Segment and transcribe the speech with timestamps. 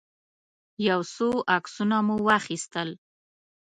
[0.87, 2.89] يو څو عکسونه مو واخيستل.